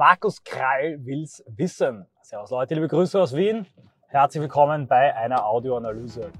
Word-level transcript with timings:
Markus 0.00 0.42
Krall 0.42 1.04
will's 1.04 1.44
wissen. 1.46 2.06
Servus 2.22 2.48
Leute, 2.48 2.74
liebe 2.74 2.88
Grüße 2.88 3.20
aus 3.20 3.36
Wien. 3.36 3.66
Herzlich 4.06 4.40
willkommen 4.40 4.86
bei 4.88 5.14
einer 5.14 5.44
Audioanalyse. 5.44 6.32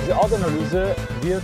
Diese 0.00 0.16
Audioanalyse 0.16 0.94
wird 1.22 1.42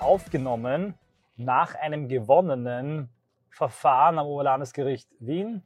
aufgenommen 0.00 0.98
nach 1.36 1.76
einem 1.76 2.08
gewonnenen 2.08 3.10
Verfahren 3.48 4.18
am 4.18 4.26
Oberlandesgericht 4.26 5.08
Wien, 5.20 5.62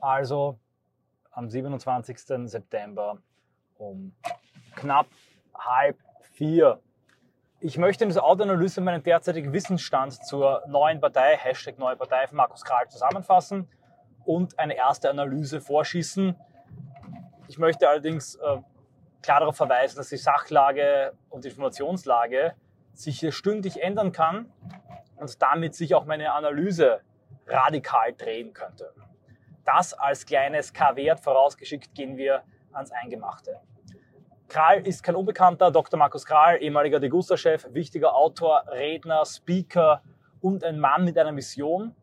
also 0.00 0.58
am 1.30 1.48
27. 1.48 2.50
September 2.50 3.22
um 3.78 4.14
knapp 4.74 5.06
halb 5.54 5.98
vier. 6.32 6.80
Ich 7.60 7.78
möchte 7.78 8.04
in 8.04 8.10
dieser 8.10 8.24
Audioanalyse 8.24 8.80
meinen 8.80 9.02
derzeitigen 9.02 9.52
Wissensstand 9.52 10.12
zur 10.24 10.62
neuen 10.68 11.00
Partei, 11.00 11.36
Hashtag 11.36 11.78
neue 11.78 11.96
Partei 11.96 12.26
von 12.26 12.36
Markus 12.36 12.64
Karl 12.64 12.88
zusammenfassen 12.88 13.68
und 14.24 14.58
eine 14.58 14.76
erste 14.76 15.08
Analyse 15.08 15.60
vorschießen. 15.60 16.36
Ich 17.48 17.58
möchte 17.58 17.88
allerdings 17.88 18.34
äh, 18.36 18.58
klar 19.22 19.40
darauf 19.40 19.56
verweisen, 19.56 19.96
dass 19.96 20.08
die 20.10 20.16
Sachlage 20.16 21.12
und 21.30 21.44
die 21.44 21.48
Informationslage 21.48 22.54
sich 22.92 23.20
hier 23.20 23.32
stündlich 23.32 23.82
ändern 23.82 24.12
kann 24.12 24.52
und 25.16 25.40
damit 25.40 25.74
sich 25.74 25.94
auch 25.94 26.04
meine 26.04 26.32
Analyse 26.32 27.00
radikal 27.46 28.12
drehen 28.12 28.52
könnte. 28.52 28.92
Das 29.64 29.94
als 29.94 30.26
kleines 30.26 30.72
K-Wert 30.72 31.20
vorausgeschickt 31.20 31.94
gehen 31.94 32.16
wir 32.16 32.42
ans 32.72 32.92
Eingemachte. 32.92 33.60
Kral 34.48 34.86
ist 34.86 35.02
kein 35.02 35.16
Unbekannter, 35.16 35.72
Dr. 35.72 35.98
Markus 35.98 36.24
Kral, 36.24 36.62
ehemaliger 36.62 37.00
Degusta-Chef, 37.00 37.66
wichtiger 37.72 38.14
Autor, 38.14 38.62
Redner, 38.68 39.24
Speaker 39.24 40.02
und 40.40 40.62
ein 40.62 40.78
Mann 40.78 41.04
mit 41.04 41.18
einer 41.18 41.32
Mission. 41.32 41.96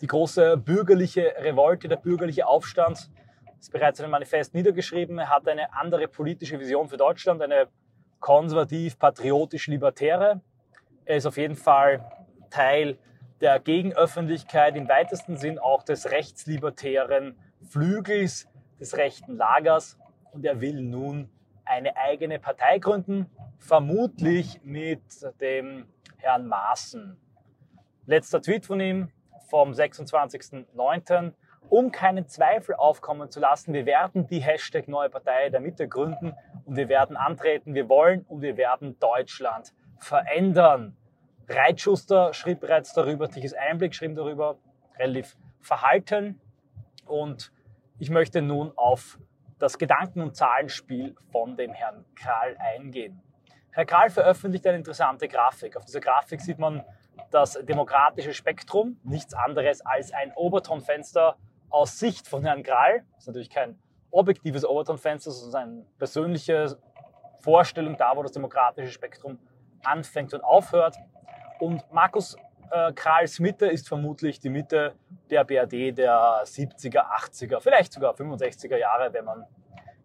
Die 0.00 0.06
große 0.06 0.56
bürgerliche 0.56 1.34
Revolte, 1.38 1.88
der 1.88 1.96
bürgerliche 1.96 2.46
Aufstand 2.46 3.10
ist 3.58 3.72
bereits 3.72 3.98
in 3.98 4.04
einem 4.04 4.12
Manifest 4.12 4.54
niedergeschrieben. 4.54 5.18
Er 5.18 5.30
hat 5.30 5.48
eine 5.48 5.74
andere 5.74 6.06
politische 6.08 6.60
Vision 6.60 6.88
für 6.88 6.96
Deutschland, 6.96 7.42
eine 7.42 7.66
konservativ-patriotisch-libertäre. 8.20 10.40
Er 11.04 11.16
ist 11.16 11.26
auf 11.26 11.36
jeden 11.36 11.56
Fall 11.56 12.08
Teil 12.50 12.96
der 13.40 13.58
Gegenöffentlichkeit 13.58 14.76
im 14.76 14.88
weitesten 14.88 15.36
Sinn 15.36 15.58
auch 15.58 15.82
des 15.82 16.12
rechtslibertären 16.12 17.36
Flügels 17.68 18.46
des 18.78 18.96
rechten 18.96 19.36
Lagers 19.36 19.98
und 20.30 20.44
er 20.44 20.60
will 20.60 20.80
nun 20.80 21.28
eine 21.64 21.96
eigene 21.96 22.38
Partei 22.38 22.78
gründen, 22.78 23.26
vermutlich 23.58 24.60
mit 24.64 25.02
dem 25.40 25.86
Herrn 26.18 26.46
Maaßen. 26.46 27.16
Letzter 28.06 28.42
Tweet 28.42 28.66
von 28.66 28.80
ihm 28.80 29.12
vom 29.48 29.72
26.09. 29.72 31.32
Um 31.68 31.92
keinen 31.92 32.26
Zweifel 32.26 32.74
aufkommen 32.74 33.30
zu 33.30 33.40
lassen, 33.40 33.72
wir 33.72 33.86
werden 33.86 34.26
die 34.26 34.40
Hashtag 34.40 34.88
Neue 34.88 35.08
Partei 35.08 35.48
der 35.48 35.60
Mitte 35.60 35.88
gründen 35.88 36.34
und 36.64 36.76
wir 36.76 36.88
werden 36.88 37.16
antreten, 37.16 37.74
wir 37.74 37.88
wollen 37.88 38.22
und 38.28 38.42
wir 38.42 38.56
werden 38.56 38.98
Deutschland 38.98 39.72
verändern. 39.98 40.96
Reitschuster 41.48 42.34
schrieb 42.34 42.60
bereits 42.60 42.92
darüber, 42.92 43.28
Tiches 43.28 43.54
Einblick 43.54 43.94
schrieb 43.94 44.16
darüber, 44.16 44.58
relativ 44.98 45.36
verhalten. 45.60 46.40
Und 47.06 47.52
ich 47.98 48.10
möchte 48.10 48.42
nun 48.42 48.72
auf 48.76 49.18
das 49.62 49.78
Gedanken- 49.78 50.20
und 50.20 50.34
Zahlenspiel 50.34 51.14
von 51.30 51.56
dem 51.56 51.72
Herrn 51.72 52.04
Kral 52.16 52.56
eingehen. 52.58 53.22
Herr 53.70 53.86
Kral 53.86 54.10
veröffentlicht 54.10 54.66
eine 54.66 54.76
interessante 54.76 55.28
Grafik. 55.28 55.76
Auf 55.76 55.84
dieser 55.84 56.00
Grafik 56.00 56.40
sieht 56.40 56.58
man 56.58 56.84
das 57.30 57.52
demokratische 57.62 58.34
Spektrum, 58.34 58.98
nichts 59.04 59.34
anderes 59.34 59.80
als 59.86 60.12
ein 60.12 60.32
Obertonfenster 60.34 61.36
aus 61.70 62.00
Sicht 62.00 62.26
von 62.26 62.42
Herrn 62.44 62.64
Kral. 62.64 63.04
Das 63.14 63.22
ist 63.22 63.26
natürlich 63.28 63.50
kein 63.50 63.78
objektives 64.10 64.64
Overton-Fenster, 64.64 65.30
sondern 65.30 65.62
eine 65.62 65.86
persönliche 65.96 66.76
Vorstellung 67.38 67.96
da, 67.96 68.16
wo 68.16 68.22
das 68.24 68.32
demokratische 68.32 68.90
Spektrum 68.90 69.38
anfängt 69.84 70.34
und 70.34 70.42
aufhört. 70.42 70.96
Und 71.60 71.84
Markus 71.92 72.36
äh, 72.72 72.92
Krahls 72.94 73.38
Mitte 73.38 73.66
ist 73.66 73.86
vermutlich 73.86 74.40
die 74.40 74.48
Mitte 74.48 74.94
der 75.30 75.44
BRD 75.44 75.96
der 75.96 76.42
70er, 76.44 77.04
80er, 77.04 77.60
vielleicht 77.60 77.92
sogar 77.92 78.14
65er 78.14 78.76
Jahre, 78.76 79.12
wenn 79.12 79.24
man 79.24 79.44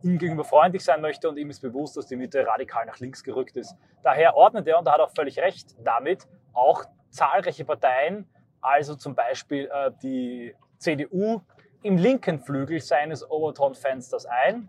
ihm 0.04 0.18
gegenüber 0.18 0.44
freundlich 0.44 0.84
sein 0.84 1.02
möchte 1.02 1.30
und 1.30 1.38
ihm 1.38 1.50
ist 1.50 1.62
bewusst, 1.62 1.98
dass 1.98 2.06
die 2.06 2.16
Mitte 2.16 2.46
radikal 2.46 2.86
nach 2.86 3.00
links 3.00 3.24
gerückt 3.24 3.56
ist. 3.58 3.76
Daher 4.04 4.36
ordnet 4.36 4.68
er, 4.68 4.78
und 4.78 4.88
er 4.88 4.94
hat 4.94 5.00
auch 5.00 5.12
völlig 5.16 5.40
recht 5.40 5.76
damit, 5.84 6.28
auch 6.54 6.86
zahlreiche 7.10 7.66
Parteien, 7.66 8.30
also 8.62 8.96
zum 8.96 9.16
Beispiel 9.16 9.70
äh, 9.74 9.92
die 10.04 10.54
CDU 10.78 11.42
im 11.84 11.98
linken 11.98 12.40
Flügel 12.40 12.80
seines 12.82 13.30
Overton-Fensters 13.30 14.26
ein. 14.26 14.68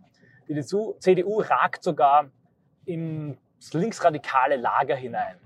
Die 0.49 0.61
CDU 0.63 1.41
ragt 1.41 1.83
sogar 1.83 2.31
ins 2.85 3.73
linksradikale 3.73 4.57
Lager 4.57 4.97
hinein. 4.97 5.37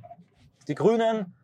Die 0.69 0.75
Grünen 0.75 1.35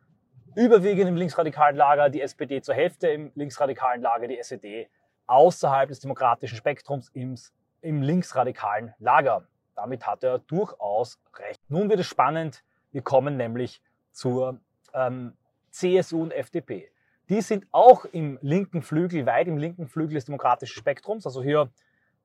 überwiegend 0.55 1.09
im 1.09 1.17
linksradikalen 1.17 1.77
Lager, 1.77 2.11
die 2.11 2.21
SPD 2.21 2.61
zur 2.61 2.75
Hälfte 2.75 3.09
im 3.09 3.33
linksradikalen 3.35 4.03
Lager, 4.03 4.27
die 4.27 4.39
SED 4.39 4.89
außerhalb 5.27 5.89
des 5.89 6.01
demokratischen 6.01 6.57
Spektrums 6.57 7.11
im, 7.15 7.37
im 7.83 8.03
linksradikalen 8.03 8.95
Lager. 8.99 9.47
Damit 9.75 10.07
hat 10.07 10.25
er 10.25 10.39
durchaus 10.41 11.19
recht. 11.37 11.61
Nun 11.69 11.89
wird 11.89 12.01
es 12.01 12.07
spannend. 12.07 12.65
Wir 12.91 13.03
kommen 13.03 13.37
nämlich 13.37 13.81
zur 14.11 14.59
ähm, 14.95 15.37
CSU 15.71 16.23
und 16.23 16.33
FDP. 16.33 16.91
Die 17.29 17.43
sind 17.43 17.67
auch 17.71 18.07
im 18.07 18.39
linken 18.41 18.83
Flügel, 18.83 19.27
weit 19.27 19.47
im 19.49 19.59
linken 19.59 19.87
Flügel 19.87 20.15
des 20.15 20.25
demokratischen 20.25 20.79
Spektrums. 20.79 21.27
Also 21.27 21.43
hier, 21.43 21.71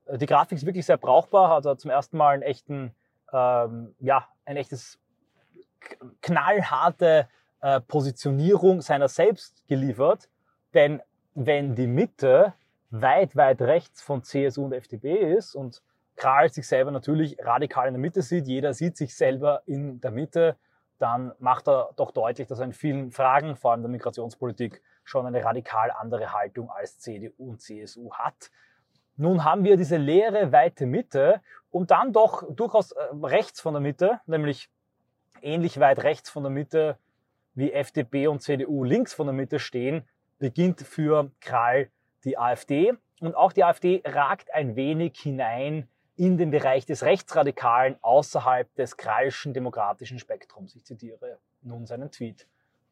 äh, 0.05 0.17
die 0.17 0.25
Grafik 0.25 0.57
ist 0.57 0.65
wirklich 0.65 0.85
sehr 0.85 0.97
brauchbar, 0.97 1.49
hat 1.49 1.65
er 1.65 1.77
zum 1.77 1.91
ersten 1.91 2.17
Mal 2.17 2.35
einen 2.35 2.43
echten, 2.43 2.95
ähm, 3.31 3.93
ja, 3.99 4.27
ein 4.45 4.57
echtes 4.57 4.97
knallharte 6.21 7.27
äh, 7.63 7.79
Positionierung 7.79 8.81
seiner 8.81 9.07
selbst 9.07 9.65
geliefert. 9.67 10.29
Denn 10.73 11.01
wenn 11.33 11.75
die 11.75 11.87
Mitte 11.87 12.53
weit, 12.89 13.37
weit 13.37 13.61
rechts 13.61 14.01
von 14.01 14.21
CSU 14.21 14.65
und 14.65 14.73
FDP 14.73 15.33
ist 15.33 15.55
und 15.55 15.81
Kral 16.17 16.51
sich 16.51 16.67
selber 16.67 16.91
natürlich 16.91 17.37
radikal 17.39 17.87
in 17.87 17.93
der 17.93 18.01
Mitte 18.01 18.21
sieht, 18.21 18.47
jeder 18.47 18.73
sieht 18.73 18.97
sich 18.97 19.15
selber 19.15 19.61
in 19.65 20.01
der 20.01 20.11
Mitte, 20.11 20.57
dann 20.99 21.31
macht 21.39 21.69
er 21.69 21.91
doch 21.95 22.11
deutlich, 22.11 22.47
dass 22.47 22.59
er 22.59 22.65
in 22.65 22.73
vielen 22.73 23.11
Fragen, 23.11 23.55
vor 23.55 23.71
allem 23.71 23.81
der 23.81 23.89
Migrationspolitik, 23.89 24.81
schon 25.05 25.25
eine 25.25 25.43
radikal 25.43 25.89
andere 25.89 26.33
Haltung 26.33 26.69
als 26.69 26.99
CDU 26.99 27.31
und 27.49 27.61
CSU 27.61 28.11
hat. 28.11 28.51
Nun 29.15 29.45
haben 29.45 29.63
wir 29.63 29.77
diese 29.77 29.95
leere, 29.95 30.51
weite 30.51 30.85
Mitte 30.85 31.39
und 31.71 31.91
dann 31.91 32.11
doch 32.11 32.43
durchaus 32.53 32.91
äh, 32.91 33.03
rechts 33.23 33.61
von 33.61 33.73
der 33.73 33.81
Mitte, 33.81 34.19
nämlich 34.25 34.69
ähnlich 35.41 35.79
weit 35.79 36.03
rechts 36.03 36.29
von 36.29 36.43
der 36.43 36.51
Mitte 36.51 36.97
wie 37.55 37.71
FDP 37.71 38.27
und 38.27 38.41
CDU 38.41 38.83
links 38.83 39.13
von 39.13 39.27
der 39.27 39.33
Mitte 39.33 39.59
stehen, 39.59 40.03
beginnt 40.39 40.81
für 40.81 41.31
Krall 41.39 41.89
die 42.23 42.37
AfD. 42.37 42.93
Und 43.21 43.35
auch 43.35 43.53
die 43.53 43.63
AfD 43.63 44.01
ragt 44.05 44.53
ein 44.53 44.75
wenig 44.75 45.19
hinein 45.19 45.87
in 46.15 46.37
den 46.37 46.51
Bereich 46.51 46.85
des 46.85 47.03
Rechtsradikalen 47.03 47.97
außerhalb 48.01 48.73
des 48.75 48.97
Krallschen 48.97 49.53
demokratischen 49.53 50.19
Spektrums. 50.19 50.75
Ich 50.75 50.85
zitiere 50.85 51.39
nun 51.61 51.85
seinen 51.85 52.11
Tweet, 52.11 52.47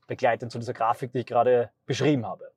begleitend 0.07 0.51
zu 0.51 0.59
dieser 0.59 0.73
Grafik, 0.73 1.11
die 1.11 1.19
ich 1.19 1.25
gerade 1.25 1.69
beschrieben 1.85 2.25
habe. 2.25 2.51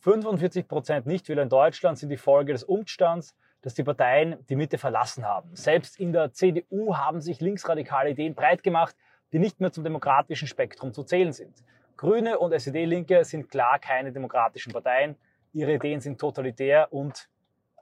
45 0.00 0.68
Prozent 0.68 1.06
Nichtwähler 1.06 1.42
in 1.42 1.48
Deutschland 1.48 1.98
sind 1.98 2.10
die 2.10 2.18
Folge 2.18 2.52
des 2.52 2.64
Umstands, 2.64 3.34
dass 3.62 3.72
die 3.72 3.82
Parteien 3.82 4.44
die 4.50 4.56
Mitte 4.56 4.76
verlassen 4.76 5.24
haben. 5.24 5.56
Selbst 5.56 5.98
in 5.98 6.12
der 6.12 6.32
CDU 6.32 6.96
haben 6.96 7.22
sich 7.22 7.40
linksradikale 7.40 8.10
Ideen 8.10 8.34
breit 8.34 8.62
gemacht, 8.62 8.94
die 9.34 9.40
nicht 9.40 9.60
mehr 9.60 9.72
zum 9.72 9.82
demokratischen 9.82 10.46
Spektrum 10.46 10.92
zu 10.92 11.02
zählen 11.02 11.32
sind. 11.32 11.64
Grüne 11.96 12.38
und 12.38 12.52
SED-Linke 12.52 13.24
sind 13.24 13.50
klar 13.50 13.80
keine 13.80 14.12
demokratischen 14.12 14.72
Parteien. 14.72 15.16
Ihre 15.52 15.74
Ideen 15.74 16.00
sind 16.00 16.20
totalitär 16.20 16.92
und 16.92 17.28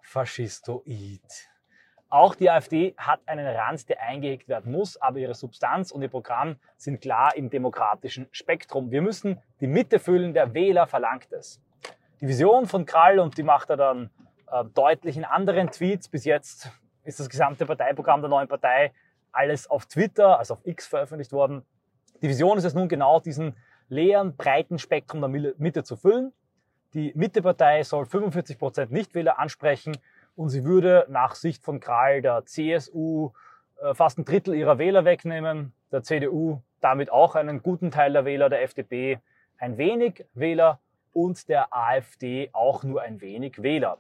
faschistoid. 0.01 1.51
Auch 2.09 2.35
die 2.35 2.49
AfD 2.49 2.95
hat 2.97 3.21
einen 3.27 3.47
Rand, 3.47 3.87
der 3.91 4.01
eingehegt 4.01 4.49
werden 4.49 4.73
muss, 4.73 4.97
aber 4.97 5.19
ihre 5.19 5.35
Substanz 5.35 5.91
und 5.91 6.01
ihr 6.01 6.09
Programm 6.09 6.57
sind 6.79 7.03
klar 7.03 7.37
im 7.37 7.51
demokratischen 7.51 8.29
Spektrum. 8.31 8.91
Wir 8.91 9.03
müssen 9.03 9.39
die 9.61 9.67
Mitte 9.67 9.99
füllen, 9.99 10.33
der 10.33 10.55
Wähler 10.55 10.87
verlangt 10.87 11.33
es. 11.33 11.61
Die 12.23 12.29
Vision 12.29 12.65
von 12.65 12.87
Krall, 12.87 13.19
und 13.19 13.37
die 13.37 13.43
macht 13.43 13.69
er 13.69 13.77
dann 13.77 14.11
äh, 14.51 14.65
deutlich 14.75 15.19
in 15.19 15.27
anderen 15.27 15.71
Tweets, 15.71 16.09
bis 16.09 16.25
jetzt 16.25 16.71
ist 17.05 17.21
das 17.21 17.29
gesamte 17.29 17.67
Parteiprogramm 17.67 18.23
der 18.23 18.31
neuen 18.31 18.49
Partei 18.49 18.93
alles 19.33 19.69
auf 19.69 19.87
Twitter, 19.87 20.39
also 20.39 20.55
auf 20.55 20.61
X 20.65 20.87
veröffentlicht 20.87 21.33
worden. 21.33 21.65
Die 22.21 22.29
Vision 22.29 22.59
ist 22.59 22.65
es 22.65 22.75
nun 22.75 22.89
genau, 22.89 23.21
diesen 23.21 23.57
leeren, 23.89 24.37
breiten 24.37 24.79
Spektrum 24.79 25.21
der 25.21 25.55
Mitte 25.59 25.83
zu 25.85 25.97
füllen. 25.97 26.33
Die 26.95 27.13
Mittepartei 27.15 27.83
soll 27.83 28.07
45 28.07 28.59
Prozent 28.59 28.93
Nichtwähler 28.93 29.39
ansprechen 29.39 29.97
und 30.37 30.51
sie 30.51 30.65
würde 30.65 31.07
nach 31.09 31.35
Sicht 31.35 31.65
von 31.65 31.81
Kral 31.81 32.23
der 32.23 32.45
CSU, 32.45 33.31
äh, 33.81 33.95
fast 33.95 34.19
ein 34.19 34.25
Drittel 34.25 34.55
ihrer 34.55 34.79
Wähler 34.79 35.05
wegnehmen, 35.05 35.73
der 35.91 36.03
CDU 36.03 36.61
damit 36.81 37.11
auch 37.11 37.35
einen 37.35 37.63
guten 37.63 37.91
Teil 37.91 38.13
der 38.13 38.25
Wähler, 38.25 38.49
der 38.49 38.63
FDP 38.63 39.21
ein 39.59 39.79
wenig 39.79 40.27
Wähler 40.35 40.81
und 41.13 41.49
der 41.49 41.75
AfD 41.75 42.51
auch 42.53 42.83
nur 42.83 43.03
ein 43.03 43.21
wenig 43.21 43.63
Wähler. 43.63 43.99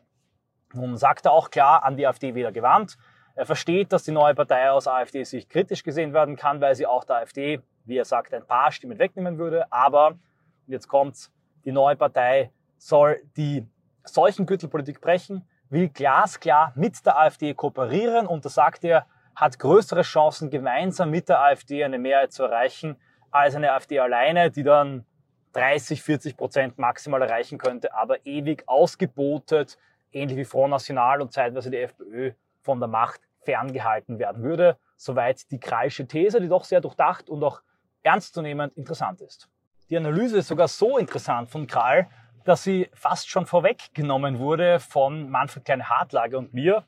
Nun 0.74 0.96
sagt 0.96 1.26
er 1.26 1.32
auch 1.32 1.50
klar 1.50 1.84
an 1.84 1.96
die 1.96 2.06
AfD-Wähler 2.06 2.52
gewarnt. 2.52 2.96
Er 3.34 3.46
versteht, 3.46 3.92
dass 3.92 4.02
die 4.02 4.12
neue 4.12 4.34
Partei 4.34 4.70
aus 4.70 4.86
AfD-Sicht 4.86 5.48
kritisch 5.48 5.82
gesehen 5.82 6.12
werden 6.12 6.36
kann, 6.36 6.60
weil 6.60 6.74
sie 6.74 6.86
auch 6.86 7.04
der 7.04 7.16
AfD, 7.16 7.60
wie 7.84 7.96
er 7.96 8.04
sagt, 8.04 8.34
ein 8.34 8.46
paar 8.46 8.70
Stimmen 8.72 8.98
wegnehmen 8.98 9.38
würde. 9.38 9.72
Aber, 9.72 10.08
und 10.08 10.18
jetzt 10.66 10.88
kommt's, 10.88 11.32
die 11.64 11.72
neue 11.72 11.96
Partei 11.96 12.50
soll 12.76 13.22
die 13.36 13.66
Seuchengürtelpolitik 14.04 15.00
brechen, 15.00 15.48
will 15.70 15.88
glasklar 15.88 16.72
mit 16.74 17.04
der 17.06 17.18
AfD 17.18 17.54
kooperieren 17.54 18.26
und 18.26 18.44
da 18.44 18.50
sagt 18.50 18.84
er, 18.84 19.06
hat 19.34 19.58
größere 19.58 20.02
Chancen, 20.02 20.50
gemeinsam 20.50 21.10
mit 21.10 21.30
der 21.30 21.40
AfD 21.40 21.82
eine 21.82 21.98
Mehrheit 21.98 22.32
zu 22.32 22.42
erreichen, 22.42 22.96
als 23.30 23.54
eine 23.54 23.72
AfD 23.72 23.98
alleine, 23.98 24.50
die 24.50 24.62
dann 24.62 25.06
30, 25.54 26.02
40 26.02 26.36
Prozent 26.36 26.78
maximal 26.78 27.22
erreichen 27.22 27.56
könnte, 27.56 27.94
aber 27.94 28.26
ewig 28.26 28.64
ausgebotet, 28.66 29.78
ähnlich 30.12 30.36
wie 30.36 30.44
Front 30.44 30.70
National 30.70 31.22
und 31.22 31.32
zeitweise 31.32 31.70
die 31.70 31.78
FPÖ 31.78 32.32
von 32.62 32.80
der 32.80 32.88
Macht 32.88 33.20
ferngehalten 33.44 34.18
werden 34.18 34.42
würde. 34.42 34.78
Soweit 34.96 35.50
die 35.50 35.58
Kreische 35.58 36.06
These, 36.06 36.40
die 36.40 36.48
doch 36.48 36.64
sehr 36.64 36.80
durchdacht 36.80 37.28
und 37.28 37.42
auch 37.42 37.60
ernstzunehmend 38.02 38.76
interessant 38.76 39.20
ist. 39.20 39.48
Die 39.90 39.96
Analyse 39.96 40.38
ist 40.38 40.48
sogar 40.48 40.68
so 40.68 40.96
interessant 40.96 41.50
von 41.50 41.66
Krall, 41.66 42.08
dass 42.44 42.62
sie 42.62 42.88
fast 42.94 43.28
schon 43.28 43.46
vorweggenommen 43.46 44.38
wurde 44.38 44.80
von 44.80 45.28
Manfred 45.28 45.64
Kleine-Hartlage 45.64 46.38
und 46.38 46.54
mir 46.54 46.84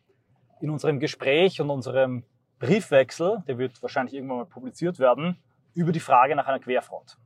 in 0.60 0.70
unserem 0.70 0.98
Gespräch 0.98 1.60
und 1.60 1.70
unserem 1.70 2.24
Briefwechsel, 2.58 3.42
der 3.46 3.58
wird 3.58 3.80
wahrscheinlich 3.82 4.14
irgendwann 4.14 4.38
mal 4.38 4.46
publiziert 4.46 4.98
werden, 4.98 5.42
über 5.74 5.92
die 5.92 6.00
Frage 6.00 6.34
nach 6.34 6.46
einer 6.46 6.60
Querfront. 6.60 7.18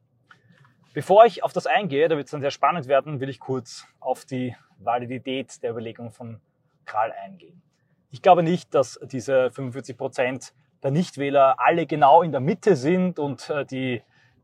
Bevor 0.94 1.26
ich 1.26 1.44
auf 1.44 1.52
das 1.52 1.66
eingehe, 1.66 2.08
da 2.08 2.16
wird 2.16 2.26
es 2.26 2.32
dann 2.32 2.40
sehr 2.40 2.50
spannend 2.50 2.88
werden, 2.88 3.20
will 3.20 3.28
ich 3.28 3.38
kurz 3.38 3.86
auf 4.00 4.24
die 4.24 4.56
Validität 4.78 5.62
der 5.62 5.70
Überlegung 5.70 6.10
von 6.10 6.40
Kral 6.86 7.12
eingehen. 7.12 7.62
Ich 8.10 8.22
glaube 8.22 8.42
nicht, 8.42 8.74
dass 8.74 8.98
diese 9.02 9.50
45 9.50 9.96
Prozent 9.96 10.54
der 10.82 10.90
Nichtwähler 10.90 11.56
alle 11.58 11.86
genau 11.86 12.22
in 12.22 12.32
der 12.32 12.40
Mitte 12.40 12.76
sind 12.76 13.18
und 13.18 13.50
äh, 13.50 13.66
die 13.66 14.02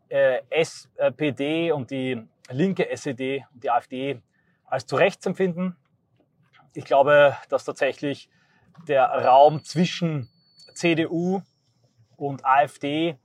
äh, 0.08 0.40
SPD 0.50 1.72
und 1.72 1.90
die 1.90 2.22
linke 2.50 2.90
SED 2.90 3.44
und 3.52 3.64
die 3.64 3.70
AfD 3.70 4.20
als 4.66 4.87
zu 4.87 4.96
rechts 4.96 5.25
empfinden. 5.25 5.76
Ich 6.75 6.84
glaube, 6.84 7.37
dass 7.49 7.64
tatsächlich 7.64 8.28
der 8.88 9.05
Raum 9.05 9.64
zwischen 9.64 10.28
CDU 10.75 11.40
und 12.17 12.44
AfD, 12.44 13.17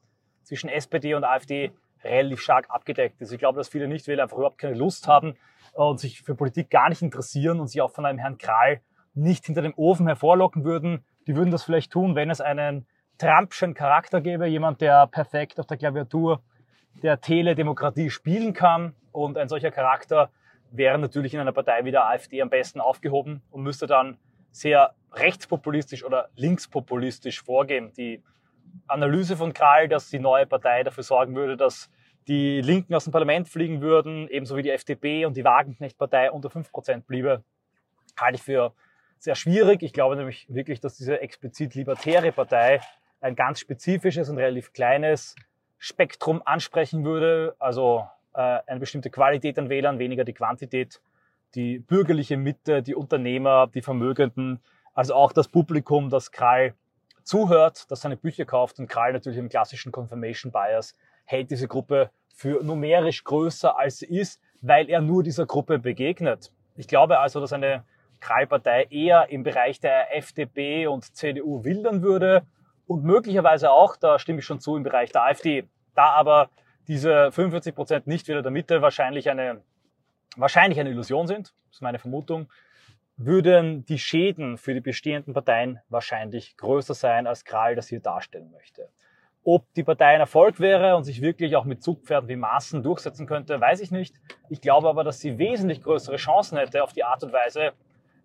zwischen 0.43 0.69
SPD 0.69 1.15
und 1.15 1.23
AfD 1.23 1.71
relativ 2.03 2.39
stark 2.41 2.69
abgedeckt 2.69 3.19
ist. 3.21 3.31
Ich 3.31 3.39
glaube, 3.39 3.57
dass 3.57 3.67
viele 3.67 3.87
Nichtwähler 3.87 4.23
einfach 4.23 4.37
überhaupt 4.37 4.59
keine 4.59 4.75
Lust 4.75 5.07
haben 5.07 5.35
und 5.73 5.99
sich 5.99 6.21
für 6.21 6.35
Politik 6.35 6.69
gar 6.69 6.89
nicht 6.89 7.01
interessieren 7.01 7.59
und 7.59 7.67
sich 7.67 7.81
auch 7.81 7.91
von 7.91 8.05
einem 8.05 8.19
Herrn 8.19 8.37
Kral 8.37 8.81
nicht 9.13 9.45
hinter 9.45 9.61
dem 9.61 9.73
Ofen 9.75 10.07
hervorlocken 10.07 10.63
würden. 10.63 11.03
Die 11.27 11.35
würden 11.35 11.51
das 11.51 11.63
vielleicht 11.63 11.91
tun, 11.91 12.15
wenn 12.15 12.29
es 12.29 12.41
einen 12.41 12.85
Trumpschen 13.17 13.73
Charakter 13.73 14.21
gäbe, 14.21 14.47
jemand, 14.47 14.81
der 14.81 15.07
perfekt 15.07 15.59
auf 15.59 15.67
der 15.67 15.77
Klaviatur 15.77 16.41
der 17.03 17.19
Teledemokratie 17.19 18.09
spielen 18.09 18.53
kann. 18.53 18.95
Und 19.11 19.37
ein 19.37 19.49
solcher 19.49 19.71
Charakter 19.71 20.29
wäre 20.71 20.97
natürlich 20.97 21.33
in 21.33 21.39
einer 21.39 21.51
Partei 21.51 21.83
wie 21.83 21.91
der 21.91 22.07
AfD 22.07 22.41
am 22.41 22.49
besten 22.49 22.79
aufgehoben 22.79 23.41
und 23.51 23.63
müsste 23.63 23.87
dann 23.87 24.17
sehr 24.51 24.93
rechtspopulistisch 25.13 26.03
oder 26.03 26.29
linkspopulistisch 26.35 27.43
vorgehen. 27.43 27.91
Die 27.97 28.23
Analyse 28.87 29.35
von 29.35 29.53
Kral, 29.53 29.87
dass 29.87 30.09
die 30.09 30.19
neue 30.19 30.45
Partei 30.45 30.83
dafür 30.83 31.03
sorgen 31.03 31.35
würde, 31.35 31.57
dass 31.57 31.89
die 32.27 32.61
Linken 32.61 32.93
aus 32.93 33.05
dem 33.05 33.11
Parlament 33.11 33.49
fliegen 33.49 33.81
würden, 33.81 34.27
ebenso 34.29 34.55
wie 34.55 34.61
die 34.61 34.69
FDP 34.69 35.25
und 35.25 35.35
die 35.35 35.43
Wagenknecht-Partei 35.43 36.31
unter 36.31 36.49
5% 36.49 37.01
bliebe, 37.05 37.43
halte 38.19 38.35
ich 38.35 38.43
für 38.43 38.73
sehr 39.19 39.35
schwierig. 39.35 39.83
Ich 39.83 39.93
glaube 39.93 40.15
nämlich 40.15 40.47
wirklich, 40.49 40.79
dass 40.79 40.97
diese 40.97 41.21
explizit 41.21 41.75
libertäre 41.75 42.31
Partei 42.31 42.81
ein 43.21 43.35
ganz 43.35 43.59
spezifisches 43.59 44.29
und 44.29 44.37
relativ 44.37 44.73
kleines 44.73 45.35
Spektrum 45.77 46.41
ansprechen 46.45 47.03
würde, 47.03 47.55
also 47.59 48.07
äh, 48.33 48.59
eine 48.65 48.79
bestimmte 48.79 49.09
Qualität 49.09 49.59
an 49.59 49.69
Wählern, 49.69 49.99
weniger 49.99 50.23
die 50.23 50.33
Quantität, 50.33 51.01
die 51.55 51.79
bürgerliche 51.79 52.37
Mitte, 52.37 52.81
die 52.81 52.95
Unternehmer, 52.95 53.67
die 53.67 53.81
Vermögenden, 53.81 54.59
also 54.93 55.13
auch 55.15 55.31
das 55.31 55.47
Publikum, 55.47 56.09
das 56.09 56.31
Krall 56.31 56.73
zuhört, 57.23 57.89
das 57.91 58.01
seine 58.01 58.17
Bücher 58.17 58.45
kauft 58.45 58.79
und 58.79 58.87
Krall 58.87 59.13
natürlich 59.13 59.39
im 59.39 59.49
klassischen 59.49 59.91
Confirmation 59.91 60.51
Bias 60.51 60.95
hält 61.25 61.51
diese 61.51 61.67
Gruppe 61.67 62.09
für 62.33 62.63
numerisch 62.63 63.23
größer 63.23 63.77
als 63.77 63.99
sie 63.99 64.07
ist, 64.07 64.41
weil 64.61 64.89
er 64.89 65.01
nur 65.01 65.23
dieser 65.23 65.45
Gruppe 65.45 65.79
begegnet. 65.79 66.51
Ich 66.75 66.87
glaube 66.87 67.19
also, 67.19 67.39
dass 67.39 67.53
eine 67.53 67.83
Krall-Partei 68.19 68.87
eher 68.89 69.29
im 69.29 69.43
Bereich 69.43 69.79
der 69.79 70.15
FDP 70.15 70.87
und 70.87 71.15
CDU 71.15 71.63
wildern 71.63 72.01
würde 72.01 72.43
und 72.87 73.03
möglicherweise 73.03 73.71
auch, 73.71 73.95
da 73.95 74.19
stimme 74.19 74.39
ich 74.39 74.45
schon 74.45 74.59
zu, 74.59 74.75
im 74.75 74.83
Bereich 74.83 75.11
der 75.11 75.23
AfD. 75.23 75.67
Da 75.95 76.09
aber 76.11 76.49
diese 76.87 77.31
45 77.31 77.75
Prozent 77.75 78.07
nicht 78.07 78.27
wieder 78.27 78.41
der 78.41 78.51
Mitte 78.51 78.81
wahrscheinlich 78.81 79.29
eine, 79.29 79.61
wahrscheinlich 80.35 80.79
eine 80.79 80.89
Illusion 80.89 81.27
sind, 81.27 81.53
ist 81.71 81.81
meine 81.81 81.99
Vermutung, 81.99 82.49
würden 83.15 83.85
die 83.85 83.99
Schäden 83.99 84.57
für 84.57 84.73
die 84.73 84.81
bestehenden 84.81 85.33
Parteien 85.33 85.79
wahrscheinlich 85.89 86.57
größer 86.57 86.93
sein, 86.93 87.27
als 87.27 87.43
Kral 87.43 87.75
das 87.75 87.89
hier 87.89 87.99
darstellen 87.99 88.49
möchte. 88.51 88.89
Ob 89.43 89.71
die 89.73 89.83
Partei 89.83 90.15
ein 90.15 90.21
Erfolg 90.21 90.59
wäre 90.59 90.95
und 90.95 91.03
sich 91.03 91.21
wirklich 91.21 91.55
auch 91.55 91.65
mit 91.65 91.83
Zugpferden 91.83 92.29
wie 92.29 92.37
Maßen 92.37 92.81
durchsetzen 92.81 93.27
könnte, 93.27 93.59
weiß 93.59 93.81
ich 93.81 93.91
nicht. 93.91 94.15
Ich 94.49 94.61
glaube 94.61 94.89
aber, 94.89 95.03
dass 95.03 95.19
sie 95.19 95.37
wesentlich 95.37 95.81
größere 95.81 96.15
Chancen 96.15 96.57
hätte 96.57 96.83
auf 96.83 96.93
die 96.93 97.03
Art 97.03 97.23
und 97.23 97.33
Weise, 97.33 97.73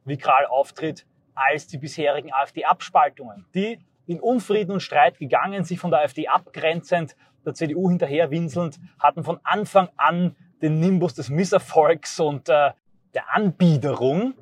wie 0.05 0.17
Kral 0.17 0.47
auftritt, 0.47 1.07
als 1.35 1.67
die 1.67 1.79
bisherigen 1.79 2.33
AfD-Abspaltungen, 2.33 3.47
die 3.55 3.79
in 4.07 4.21
Unfrieden 4.21 4.73
und 4.73 4.81
Streit 4.81 5.19
gegangen, 5.19 5.65
sich 5.65 5.79
von 5.79 5.91
der 5.91 6.01
AfD 6.01 6.29
abgrenzend, 6.29 7.17
der 7.45 7.55
CDU 7.55 7.89
hinterherwinselnd, 7.89 8.79
hatten 8.99 9.25
von 9.25 9.41
Anfang 9.43 9.89
an 9.97 10.37
den 10.63 10.81
Nimbus 10.81 11.15
des 11.15 11.31
Misserfolgs 11.31 12.21
und 12.21 12.49
äh, 12.49 12.73
der 13.15 13.35
Anbiederung. 13.35 14.35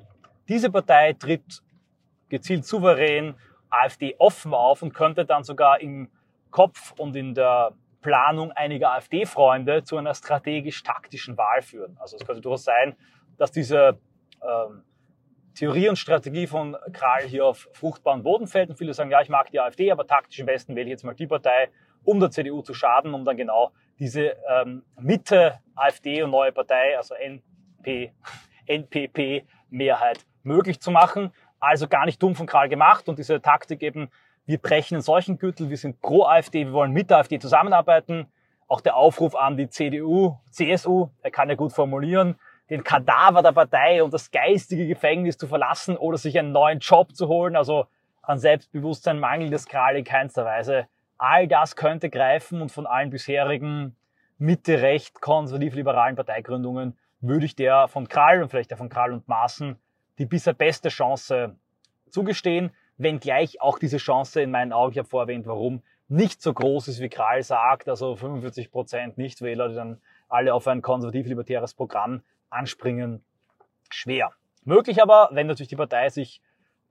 Diese 0.49 0.71
Partei 0.71 1.15
tritt 1.15 1.63
gezielt 2.29 2.65
souverän 2.65 3.35
AfD 3.71 4.15
offen 4.19 4.55
auf 4.55 4.83
und 4.83 4.95
könnte 4.95 5.25
dann 5.25 5.45
sogar 5.45 5.81
im 5.81 6.11
Kopf 6.51 6.93
und 6.99 7.17
in 7.17 7.35
der 7.35 7.73
Planung 8.03 8.53
einiger 8.53 8.93
AfD-Freunde 8.93 9.85
zu 9.85 9.97
einer 9.97 10.15
strategisch-taktischen 10.15 11.37
Wahl 11.37 11.63
führen. 11.63 11.97
Also 12.01 12.17
es 12.17 12.27
könnte 12.27 12.43
durchaus 12.43 12.65
sein, 12.65 12.97
dass 13.39 13.53
diese 13.53 13.99
ähm, 14.43 14.83
Theorie 15.55 15.89
und 15.89 15.97
Strategie 15.97 16.47
von 16.47 16.77
Kral 16.93 17.23
hier 17.23 17.47
auf 17.47 17.69
fruchtbaren 17.73 18.23
Boden 18.23 18.47
fällt 18.47 18.71
und 18.71 18.77
viele 18.77 18.95
sagen, 18.95 19.11
ja, 19.11 19.21
ich 19.21 19.29
mag 19.29 19.51
die 19.51 19.61
AfD, 19.61 19.91
aber 19.91 20.07
taktisch 20.07 20.39
im 20.39 20.47
Westen 20.47 20.75
wähle 20.75 20.87
ich 20.87 20.93
jetzt 20.93 21.05
mal 21.05 21.15
die 21.15 21.27
Partei, 21.27 21.69
um 22.05 22.21
der 22.21 22.31
CDU 22.31 22.63
zu 22.63 22.75
schaden, 22.75 23.15
um 23.15 23.25
dann 23.25 23.37
genau 23.37 23.71
diese 23.99 24.37
ähm, 24.49 24.83
Mitte 25.01 25.61
AfD 25.75 26.23
und 26.23 26.31
neue 26.31 26.53
Partei, 26.53 26.97
also 26.97 27.15
NP, 27.15 28.13
NPP-Mehrheit 28.67 30.25
möglich 30.43 30.81
zu 30.81 30.91
machen. 30.91 31.33
Also 31.61 31.87
gar 31.87 32.07
nicht 32.07 32.23
dumm 32.23 32.35
von 32.35 32.47
Kral 32.47 32.69
gemacht 32.69 33.09
und 33.09 33.19
diese 33.19 33.41
Taktik 33.41 33.83
eben, 33.83 34.11
wir 34.47 34.59
brechen 34.59 34.97
einen 34.97 35.03
solchen 35.03 35.39
Gürtel, 35.39 35.71
wir 35.71 35.77
sind 35.77 36.01
pro 36.01 36.25
AfD, 36.25 36.67
wir 36.67 36.73
wollen 36.73 36.93
mit 36.93 37.11
der 37.11 37.19
AfD 37.19 37.39
zusammenarbeiten. 37.39 38.27
Auch 38.67 38.81
der 38.81 38.97
Aufruf 38.97 39.37
an 39.37 39.57
die 39.57 39.69
CDU, 39.69 40.39
CSU, 40.51 41.11
er 41.21 41.31
kann 41.31 41.49
ja 41.49 41.55
gut 41.55 41.73
formulieren, 41.73 42.37
den 42.71 42.85
Kadaver 42.85 43.43
der 43.43 43.53
Partei 43.53 44.03
und 44.03 44.15
das 44.15 44.31
geistige 44.31 44.87
Gefängnis 44.87 45.37
zu 45.37 45.47
verlassen 45.47 45.97
oder 45.97 46.19
sich 46.19 46.39
einen 46.39 46.53
neuen 46.53 46.79
Job 46.79 47.15
zu 47.15 47.29
holen. 47.29 47.57
Also 47.57 47.87
an 48.23 48.39
Selbstbewusstsein 48.39 49.19
mangelt 49.19 49.53
es 49.53 49.67
Kral 49.67 49.97
in 49.97 50.05
keinster 50.05 50.45
Weise. 50.45 50.87
All 51.19 51.49
das 51.49 51.77
könnte 51.77 52.11
greifen 52.11 52.63
und 52.63 52.73
von 52.73 52.87
allen 52.87 53.11
bisherigen 53.11 53.97
Mitte-Recht 54.39 55.21
konservativ-liberalen 55.21 56.17
Parteigründungen 56.17 56.97
würde 57.21 57.47
ich 57.47 57.55
der 57.55 57.89
von 57.89 58.09
Kral 58.09 58.43
und 58.43 58.49
vielleicht 58.49 58.71
der 58.71 58.79
von 58.79 58.89
Kral 58.89 59.13
und 59.13 59.29
Maaßen 59.29 59.77
die 60.19 60.27
bisher 60.27 60.53
beste 60.53 60.89
Chance 60.89 61.57
zugestehen, 62.11 62.71
wenngleich 62.99 63.61
auch 63.61 63.79
diese 63.79 63.97
Chance 63.97 64.43
in 64.43 64.51
meinen 64.51 64.73
Augen, 64.73 64.93
ich 64.93 64.99
habe 64.99 65.09
vorher 65.09 65.47
warum, 65.47 65.83
nicht 66.09 66.43
so 66.43 66.53
groß 66.53 66.89
ist, 66.89 67.01
wie 67.01 67.09
Kral 67.09 67.43
sagt, 67.43 67.89
also 67.89 68.17
45 68.17 68.71
Prozent 68.71 69.17
Nichtwähler, 69.17 69.69
die 69.69 69.75
dann 69.75 70.01
alle 70.29 70.53
auf 70.53 70.67
ein 70.69 70.83
konservativ-libertäres 70.83 71.75
Programm 71.75 72.23
anspringen, 72.53 73.25
schwer. 73.91 74.33
Möglich 74.65 75.03
aber, 75.03 75.31
wenn 75.33 75.47
natürlich 75.47 75.69
die 75.69 75.77
Partei 75.77 76.09
sich 76.09 76.41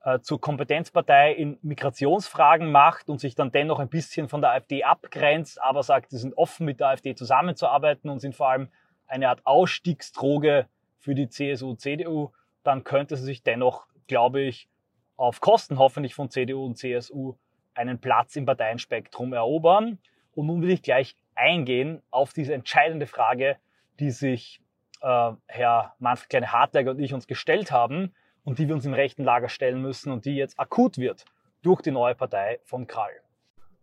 äh, 0.04 0.20
zur 0.20 0.40
Kompetenzpartei 0.40 1.32
in 1.32 1.58
Migrationsfragen 1.62 2.70
macht 2.70 3.08
und 3.08 3.20
sich 3.20 3.34
dann 3.34 3.52
dennoch 3.52 3.78
ein 3.78 3.88
bisschen 3.88 4.28
von 4.28 4.40
der 4.40 4.50
AfD 4.50 4.84
abgrenzt, 4.84 5.60
aber 5.62 5.82
sagt, 5.82 6.10
sie 6.10 6.18
sind 6.18 6.36
offen 6.36 6.66
mit 6.66 6.80
der 6.80 6.88
AfD 6.88 7.14
zusammenzuarbeiten 7.14 8.10
und 8.10 8.18
sind 8.18 8.34
vor 8.34 8.48
allem 8.48 8.68
eine 9.06 9.28
Art 9.28 9.46
Ausstiegsdroge 9.46 10.66
für 10.98 11.14
die 11.14 11.28
CSU, 11.28 11.74
CDU, 11.74 12.30
dann 12.62 12.84
könnte 12.84 13.16
sie 13.16 13.24
sich 13.24 13.42
dennoch, 13.42 13.86
glaube 14.06 14.40
ich, 14.40 14.68
auf 15.16 15.40
Kosten 15.40 15.78
hoffentlich 15.78 16.14
von 16.14 16.30
CDU 16.30 16.64
und 16.64 16.76
CSU 16.76 17.36
einen 17.74 18.00
Platz 18.00 18.36
im 18.36 18.46
Parteienspektrum 18.46 19.32
erobern. 19.32 19.98
Und 20.34 20.46
nun 20.46 20.62
will 20.62 20.70
ich 20.70 20.82
gleich 20.82 21.16
eingehen 21.34 22.02
auf 22.10 22.32
diese 22.32 22.54
entscheidende 22.54 23.06
Frage, 23.06 23.56
die 24.00 24.10
sich 24.10 24.60
äh, 25.02 25.32
Herr 25.46 25.94
Manfred 25.98 26.30
Kleine-Hartleger 26.30 26.92
und 26.92 27.00
ich 27.00 27.14
uns 27.14 27.26
gestellt 27.26 27.70
haben 27.70 28.14
und 28.44 28.58
die 28.58 28.68
wir 28.68 28.74
uns 28.74 28.84
im 28.86 28.94
rechten 28.94 29.24
Lager 29.24 29.48
stellen 29.48 29.80
müssen 29.80 30.12
und 30.12 30.24
die 30.24 30.36
jetzt 30.36 30.58
akut 30.58 30.98
wird 30.98 31.24
durch 31.62 31.82
die 31.82 31.90
neue 31.90 32.14
Partei 32.14 32.60
von 32.64 32.86
Krall. 32.86 33.12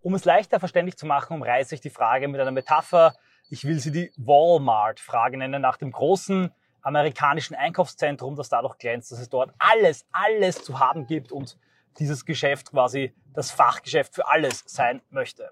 Um 0.01 0.13
es 0.15 0.25
leichter 0.25 0.59
verständlich 0.59 0.97
zu 0.97 1.05
machen, 1.05 1.33
umreiße 1.35 1.75
ich 1.75 1.81
die 1.81 1.89
Frage 1.89 2.27
mit 2.27 2.39
einer 2.39 2.51
Metapher. 2.51 3.13
Ich 3.49 3.65
will 3.65 3.79
sie 3.79 3.91
die 3.91 4.11
Walmart-Frage 4.17 5.37
nennen, 5.37 5.61
nach 5.61 5.77
dem 5.77 5.91
großen 5.91 6.51
amerikanischen 6.81 7.55
Einkaufszentrum, 7.55 8.35
das 8.35 8.49
dadurch 8.49 8.77
glänzt, 8.77 9.11
dass 9.11 9.19
es 9.19 9.29
dort 9.29 9.53
alles, 9.59 10.05
alles 10.11 10.63
zu 10.63 10.79
haben 10.79 11.05
gibt 11.05 11.31
und 11.31 11.57
dieses 11.99 12.25
Geschäft 12.25 12.71
quasi 12.71 13.13
das 13.33 13.51
Fachgeschäft 13.51 14.15
für 14.15 14.27
alles 14.27 14.63
sein 14.65 15.01
möchte. 15.09 15.51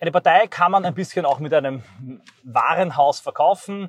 Eine 0.00 0.12
Partei 0.12 0.46
kann 0.46 0.72
man 0.72 0.84
ein 0.84 0.94
bisschen 0.94 1.24
auch 1.24 1.38
mit 1.38 1.54
einem 1.54 1.82
Warenhaus 2.44 3.20
verkaufen, 3.20 3.88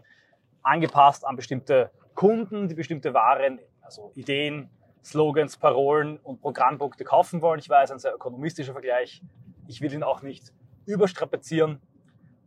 angepasst 0.70 1.26
an 1.26 1.36
bestimmte 1.36 1.92
Kunden, 2.16 2.68
die 2.68 2.76
bestimmte 2.76 3.14
Waren, 3.14 3.60
also 3.82 4.12
Ideen, 4.16 4.70
Slogans, 5.04 5.58
Parolen 5.58 6.18
und 6.18 6.42
Programmpunkte 6.42 7.04
kaufen 7.04 7.42
wollen. 7.42 7.60
Ich 7.60 7.70
weiß, 7.70 7.92
ein 7.92 8.00
sehr 8.00 8.14
ökonomistischer 8.14 8.74
Vergleich. 8.74 9.22
Ich 9.68 9.82
will 9.82 9.94
ihn 9.94 10.04
auch 10.04 10.22
nicht 10.22 10.54
überstrapazieren. 10.86 11.82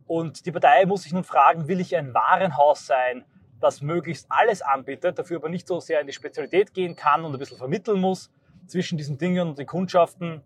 Und 0.05 0.45
die 0.45 0.51
Partei 0.51 0.85
muss 0.85 1.03
sich 1.03 1.13
nun 1.13 1.23
fragen, 1.23 1.67
will 1.67 1.79
ich 1.79 1.95
ein 1.95 2.13
Warenhaus 2.13 2.85
sein, 2.85 3.25
das 3.59 3.81
möglichst 3.81 4.27
alles 4.29 4.61
anbietet, 4.61 5.17
dafür 5.17 5.37
aber 5.37 5.49
nicht 5.49 5.67
so 5.67 5.79
sehr 5.79 6.01
in 6.01 6.07
die 6.07 6.13
Spezialität 6.13 6.73
gehen 6.73 6.95
kann 6.95 7.23
und 7.23 7.33
ein 7.33 7.39
bisschen 7.39 7.57
vermitteln 7.57 7.99
muss 7.99 8.31
zwischen 8.67 8.97
diesen 8.97 9.17
Dingen 9.17 9.47
und 9.47 9.57
den 9.57 9.65
Kundschaften. 9.65 10.41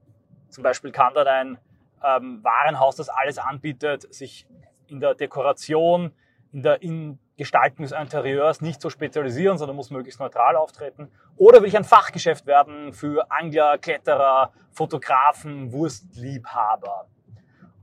Zum 0.49 0.63
Beispiel 0.63 0.91
kann 0.91 1.13
dann 1.15 1.27
ein 1.27 1.57
ähm, 2.03 2.43
Warenhaus, 2.43 2.95
das 2.95 3.09
alles 3.09 3.39
anbietet, 3.39 4.13
sich 4.13 4.47
in 4.87 4.99
der 4.99 5.15
Dekoration, 5.15 6.13
in 6.51 6.63
der 6.63 6.81
in 6.81 7.19
Gestaltung 7.37 7.83
des 7.83 7.91
Interieurs 7.91 8.61
nicht 8.61 8.81
so 8.81 8.89
spezialisieren, 8.89 9.57
sondern 9.57 9.75
muss 9.75 9.91
möglichst 9.91 10.19
neutral 10.19 10.55
auftreten. 10.55 11.11
Oder 11.35 11.61
will 11.61 11.67
ich 11.67 11.77
ein 11.77 11.83
Fachgeschäft 11.83 12.47
werden 12.47 12.93
für 12.93 13.29
Angler, 13.29 13.77
Kletterer, 13.77 14.51
Fotografen, 14.71 15.71
Wurstliebhaber? 15.71 17.07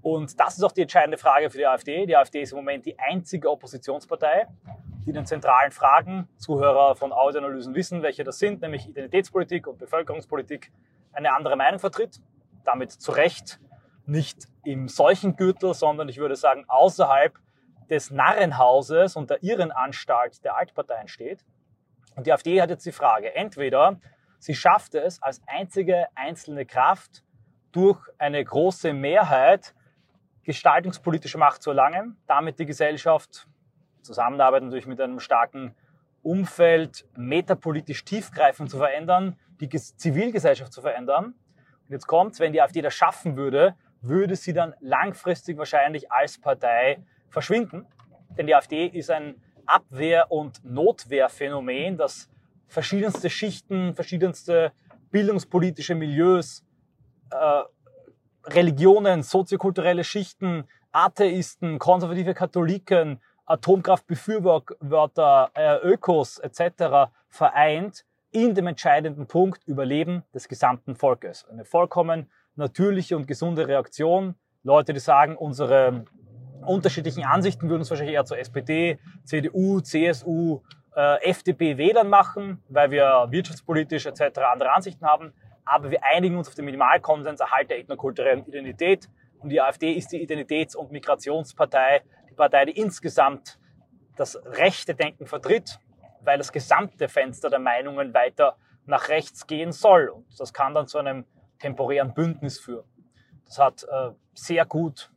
Und 0.02 0.38
das 0.38 0.58
ist 0.58 0.64
auch 0.64 0.72
die 0.72 0.82
entscheidende 0.82 1.16
Frage 1.16 1.48
für 1.50 1.58
die 1.58 1.66
AfD. 1.66 2.04
Die 2.04 2.16
AfD 2.16 2.42
ist 2.42 2.52
im 2.52 2.56
Moment 2.56 2.84
die 2.84 2.98
einzige 2.98 3.50
Oppositionspartei, 3.50 4.46
die 5.06 5.12
den 5.12 5.24
zentralen 5.24 5.70
Fragen, 5.70 6.28
Zuhörer 6.36 6.94
von 6.96 7.12
Audioanalysen 7.12 7.74
wissen, 7.74 8.02
welche 8.02 8.24
das 8.24 8.38
sind, 8.38 8.60
nämlich 8.60 8.88
Identitätspolitik 8.88 9.66
und 9.66 9.78
Bevölkerungspolitik, 9.78 10.72
eine 11.12 11.34
andere 11.34 11.56
Meinung 11.56 11.78
vertritt. 11.78 12.20
Damit 12.64 12.92
zu 12.92 13.12
Recht 13.12 13.60
nicht 14.04 14.48
im 14.64 14.88
solchen 14.88 15.36
Gürtel, 15.36 15.74
sondern 15.74 16.08
ich 16.08 16.18
würde 16.18 16.36
sagen 16.36 16.64
außerhalb 16.68 17.38
des 17.90 18.10
Narrenhauses 18.10 19.16
und 19.16 19.30
der 19.30 19.42
Irrenanstalt 19.42 20.44
der 20.44 20.56
Altparteien 20.56 21.08
steht. 21.08 21.44
Und 22.16 22.26
die 22.26 22.32
AfD 22.32 22.60
hat 22.60 22.70
jetzt 22.70 22.86
die 22.86 22.92
Frage, 22.92 23.34
entweder 23.34 24.00
sie 24.38 24.54
schafft 24.54 24.94
es 24.94 25.22
als 25.22 25.40
einzige 25.46 26.06
einzelne 26.14 26.66
Kraft 26.66 27.22
durch 27.72 27.98
eine 28.18 28.42
große 28.44 28.92
Mehrheit 28.92 29.74
gestaltungspolitische 30.44 31.38
Macht 31.38 31.62
zu 31.62 31.70
erlangen, 31.70 32.16
damit 32.26 32.58
die 32.58 32.66
Gesellschaft, 32.66 33.48
Zusammenarbeit 34.02 34.62
natürlich 34.62 34.86
mit 34.86 35.00
einem 35.00 35.18
starken 35.18 35.74
Umfeld, 36.22 37.06
metapolitisch 37.16 38.04
tiefgreifend 38.04 38.70
zu 38.70 38.78
verändern, 38.78 39.38
die 39.60 39.68
Zivilgesellschaft 39.68 40.72
zu 40.72 40.82
verändern. 40.82 41.34
Und 41.86 41.90
jetzt 41.90 42.06
kommt's, 42.06 42.40
wenn 42.40 42.52
die 42.52 42.62
AfD 42.62 42.82
das 42.82 42.94
schaffen 42.94 43.36
würde, 43.36 43.74
würde 44.00 44.36
sie 44.36 44.52
dann 44.52 44.74
langfristig 44.80 45.56
wahrscheinlich 45.56 46.12
als 46.12 46.40
Partei 46.40 47.02
verschwinden. 47.34 47.86
Denn 48.38 48.46
die 48.46 48.54
AfD 48.54 48.86
ist 48.86 49.10
ein 49.10 49.34
Abwehr- 49.66 50.30
und 50.30 50.64
Notwehrphänomen, 50.64 51.98
das 51.98 52.30
verschiedenste 52.66 53.28
Schichten, 53.28 53.94
verschiedenste 53.94 54.72
bildungspolitische 55.10 55.94
Milieus, 55.94 56.64
äh, 57.30 57.62
Religionen, 58.46 59.22
soziokulturelle 59.22 60.04
Schichten, 60.04 60.64
Atheisten, 60.92 61.78
konservative 61.78 62.34
Katholiken, 62.34 63.20
Atomkraftbefürworter, 63.46 65.50
äh, 65.54 65.76
Ökos 65.82 66.38
etc. 66.38 67.10
vereint 67.28 68.04
in 68.30 68.54
dem 68.54 68.66
entscheidenden 68.66 69.26
Punkt 69.26 69.62
Überleben 69.66 70.24
des 70.34 70.48
gesamten 70.48 70.96
Volkes. 70.96 71.46
Eine 71.48 71.64
vollkommen 71.64 72.30
natürliche 72.56 73.16
und 73.16 73.26
gesunde 73.26 73.68
Reaktion. 73.68 74.34
Leute, 74.62 74.92
die 74.92 75.00
sagen, 75.00 75.36
unsere 75.36 76.04
unterschiedlichen 76.64 77.24
Ansichten 77.24 77.68
würden 77.68 77.80
uns 77.80 77.90
wahrscheinlich 77.90 78.14
eher 78.14 78.24
zur 78.24 78.38
SPD, 78.38 78.98
CDU, 79.24 79.80
CSU, 79.80 80.60
äh, 80.96 81.22
FDP 81.24 81.76
wählern 81.76 82.08
machen, 82.08 82.62
weil 82.68 82.90
wir 82.90 83.26
wirtschaftspolitisch 83.30 84.06
etc. 84.06 84.38
andere 84.52 84.72
Ansichten 84.72 85.04
haben. 85.06 85.32
Aber 85.64 85.90
wir 85.90 86.04
einigen 86.04 86.36
uns 86.36 86.48
auf 86.48 86.54
den 86.54 86.66
Minimalkonsens 86.66 87.40
Erhalt 87.40 87.70
der 87.70 87.78
ethnokulturellen 87.78 88.46
Identität. 88.46 89.08
Und 89.38 89.48
die 89.50 89.60
AfD 89.60 89.92
ist 89.92 90.12
die 90.12 90.26
Identitäts- 90.26 90.76
und 90.76 90.92
Migrationspartei, 90.92 92.02
die 92.30 92.34
Partei, 92.34 92.66
die 92.66 92.78
insgesamt 92.78 93.58
das 94.16 94.36
rechte 94.44 94.94
Denken 94.94 95.26
vertritt, 95.26 95.78
weil 96.20 96.38
das 96.38 96.52
gesamte 96.52 97.08
Fenster 97.08 97.50
der 97.50 97.58
Meinungen 97.58 98.14
weiter 98.14 98.56
nach 98.86 99.08
rechts 99.08 99.46
gehen 99.46 99.72
soll. 99.72 100.08
Und 100.08 100.26
das 100.38 100.52
kann 100.52 100.74
dann 100.74 100.86
zu 100.86 100.98
einem 100.98 101.24
temporären 101.58 102.14
Bündnis 102.14 102.58
führen. 102.58 102.84
Das 103.46 103.58
hat 103.58 103.84
äh, 103.84 104.10
sehr 104.34 104.64
gut 104.64 105.10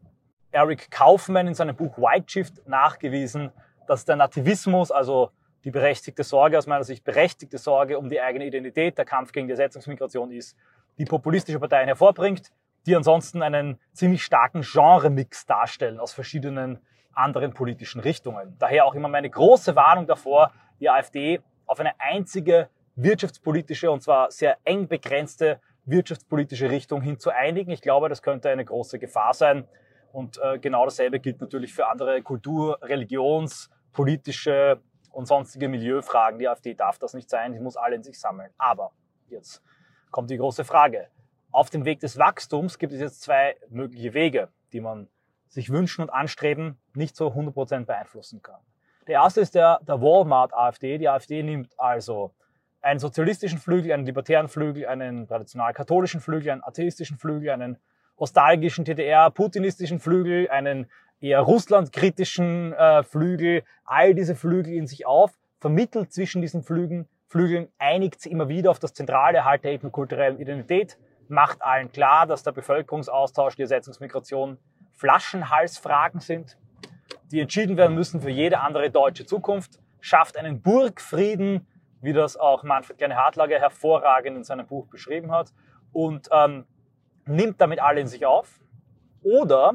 Eric 0.52 0.90
Kaufmann 0.92 1.48
in 1.48 1.54
seinem 1.54 1.76
Buch 1.76 1.98
White 1.98 2.26
Shift 2.28 2.68
nachgewiesen, 2.68 3.52
dass 3.88 4.06
der 4.06 4.16
Nativismus, 4.16 4.92
also 4.92 5.32
die 5.64 5.72
berechtigte 5.72 6.24
Sorge, 6.24 6.58
aus 6.58 6.68
meiner 6.68 6.84
Sicht 6.84 7.04
berechtigte 7.04 7.58
Sorge 7.58 7.98
um 7.98 8.10
die 8.10 8.22
eigene 8.22 8.46
Identität, 8.46 8.98
der 8.98 9.06
Kampf 9.06 9.32
gegen 9.32 9.48
die 9.48 9.52
Ersetzungsmigration 9.52 10.32
ist, 10.32 10.56
die 10.98 11.06
populistische 11.06 11.60
Parteien 11.60 11.88
hervorbringt, 11.88 12.52
die 12.86 12.96
ansonsten 12.96 13.42
einen 13.42 13.80
ziemlich 13.94 14.24
starken 14.24 14.62
Genremix 14.62 15.46
darstellen 15.46 16.00
aus 16.00 16.14
verschiedenen 16.14 16.80
anderen 17.12 17.54
politischen 17.54 18.00
Richtungen. 18.00 18.56
Daher 18.60 18.86
auch 18.86 18.96
immer 18.96 19.10
meine 19.10 19.30
große 19.30 19.76
Warnung 19.76 20.08
davor, 20.08 20.52
die 20.80 20.90
AfD 20.90 21.42
auf 21.66 21.80
eine 21.80 22.00
einzige 22.00 22.70
wirtschaftspolitische 22.96 23.92
und 23.92 24.02
zwar 24.02 24.32
sehr 24.32 24.58
eng 24.64 24.88
begrenzte 24.88 25.60
wirtschaftspolitische 25.86 26.70
Richtung 26.70 27.02
hin 27.02 27.20
zu 27.20 27.30
einigen. 27.30 27.72
Ich 27.72 27.82
glaube, 27.82 28.10
das 28.10 28.22
könnte 28.22 28.50
eine 28.50 28.66
große 28.66 29.00
Gefahr 29.00 29.34
sein. 29.34 29.68
Und 30.12 30.40
äh, 30.42 30.60
genau 30.60 30.86
dasselbe 30.86 31.20
gilt 31.20 31.42
natürlich 31.42 31.74
für 31.74 31.88
andere 31.88 32.22
Kultur-, 32.22 32.78
Religions-, 32.82 33.70
politische 33.92 34.82
und 35.12 35.28
sonstige 35.28 35.68
Milieufragen. 35.68 36.40
Die 36.40 36.48
AfD 36.48 36.74
darf 36.74 37.00
das 37.00 37.14
nicht 37.14 37.30
sein, 37.30 37.54
sie 37.54 37.60
muss 37.60 37.78
alle 37.78 37.96
in 37.96 38.04
sich 38.04 38.20
sammeln. 38.20 38.52
Aber 38.58 38.92
jetzt 39.30 39.64
kommt 40.12 40.30
die 40.30 40.38
große 40.38 40.64
Frage. 40.64 41.08
Auf 41.52 41.70
dem 41.70 41.86
Weg 41.86 42.00
des 42.02 42.18
Wachstums 42.18 42.78
gibt 42.78 42.94
es 42.94 43.00
jetzt 43.00 43.22
zwei 43.22 43.56
mögliche 43.70 44.14
Wege, 44.14 44.50
die 44.74 44.82
man 44.82 45.08
sich 45.48 45.70
wünschen 45.70 46.02
und 46.04 46.10
anstreben 46.10 46.78
nicht 46.94 47.16
so 47.16 47.30
100% 47.30 47.86
beeinflussen 47.86 48.42
kann. 48.42 48.60
Der 49.08 49.16
erste 49.16 49.42
ist 49.42 49.56
der, 49.56 49.80
der 49.88 50.02
Walmart-AfD. 50.02 50.98
Die 50.98 51.08
AfD 51.08 51.42
nimmt 51.42 51.80
also 51.80 52.34
einen 52.82 53.00
sozialistischen 53.00 53.58
Flügel, 53.58 53.94
einen 53.94 54.06
libertären 54.06 54.50
Flügel, 54.50 54.86
einen 54.86 55.28
traditional 55.28 55.74
katholischen 55.74 56.20
Flügel, 56.20 56.52
einen 56.52 56.64
atheistischen 56.64 57.18
Flügel, 57.18 57.50
einen 57.50 57.78
nostalgischen 58.20 58.86
DDR-putinistischen 58.86 60.00
Flügel, 60.00 60.50
einen 60.50 60.90
eher 61.20 61.40
russlandkritischen 61.42 62.74
äh, 62.74 63.04
Flügel, 63.04 63.64
all 63.86 64.14
diese 64.14 64.36
Flügel 64.36 64.74
in 64.74 64.88
sich 64.88 65.06
auf, 65.06 65.38
vermittelt 65.60 66.14
zwischen 66.14 66.42
diesen 66.42 66.64
Flügeln, 66.64 67.08
Flügeln 67.28 67.68
einigt 67.78 68.22
sie 68.22 68.32
immer 68.32 68.48
wieder 68.48 68.72
auf 68.72 68.80
das 68.80 68.94
zentrale 68.94 69.44
Halt 69.44 69.64
der 69.64 69.74
ethnokulturellen 69.74 70.40
Identität, 70.40 70.98
macht 71.28 71.62
allen 71.62 71.92
klar, 71.92 72.26
dass 72.26 72.44
der 72.44 72.54
Bevölkerungsaustausch, 72.54 73.56
die 73.56 73.64
Ersetzungsmigration 73.64 74.58
Flaschenhalsfragen 74.94 76.22
sind, 76.22 76.58
die 77.32 77.42
entschieden 77.42 77.76
werden 77.76 77.96
müssen 77.96 78.22
für 78.22 78.30
jede 78.30 78.62
andere 78.62 78.90
deutsche 78.90 79.26
Zukunft, 79.26 79.80
schafft 80.00 80.38
einen 80.38 80.62
Burgfrieden, 80.62 81.68
wie 82.02 82.14
das 82.14 82.38
auch 82.38 82.64
Manfred 82.64 82.98
Kleine-Hartlager 82.98 83.60
hervorragend 83.60 84.38
in 84.38 84.44
seinem 84.44 84.68
Buch 84.68 84.88
beschrieben 84.88 85.32
hat, 85.32 85.52
und 85.92 86.30
ähm, 86.32 86.66
nimmt 87.28 87.62
damit 87.62 87.80
alle 87.80 88.02
in 88.02 88.08
sich 88.08 88.26
auf. 88.26 88.60
Oder 89.22 89.74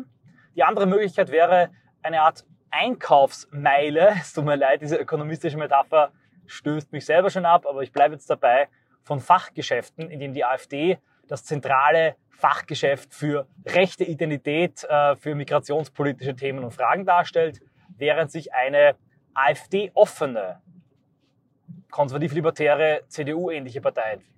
die 0.57 0.63
andere 0.63 0.87
Möglichkeit 0.87 1.31
wäre 1.31 1.71
eine 2.03 2.23
Art 2.23 2.45
Einkaufsmeile. 2.71 4.15
Es 4.21 4.33
tut 4.33 4.45
mir 4.45 4.57
leid, 4.57 4.83
diese 4.83 4.97
ökonomistische 4.97 5.57
Metapher 5.57 6.13
stößt 6.47 6.93
mich 6.93 7.05
selber 7.05 7.31
schon 7.31 7.47
ab, 7.47 7.67
aber 7.67 7.83
ich 7.83 7.93
bleibe 7.93 8.15
jetzt 8.15 8.29
dabei, 8.29 8.69
von 9.03 9.21
Fachgeschäften, 9.21 10.11
in 10.11 10.21
denen 10.21 10.35
die 10.35 10.45
AfD 10.45 10.99
das 11.29 11.45
zentrale 11.45 12.17
Fachgeschäft 12.31 13.15
für 13.15 13.47
rechte 13.65 14.05
Identität, 14.05 14.85
äh, 14.85 15.17
für 15.17 15.35
migrationspolitische 15.35 16.35
Themen 16.35 16.65
und 16.65 16.73
Fragen 16.73 17.05
darstellt, 17.05 17.61
während 17.97 18.31
sich 18.31 18.53
eine 18.53 18.97
AfD-offene, 19.35 20.61
konservativ-libertäre, 21.91 23.03
CDU-ähnliche 23.09 23.81
Partei 23.81 24.13
entwickelt 24.13 24.33